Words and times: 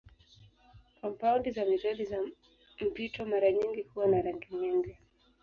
Kampaundi 0.99 1.51
za 1.51 1.65
metali 1.65 2.05
za 2.05 2.17
mpito 2.81 3.25
mara 3.25 3.51
nyingi 3.51 3.81
huwa 3.83 4.07
na 4.07 4.21
rangi 4.21 4.55
nyingi. 4.55 4.97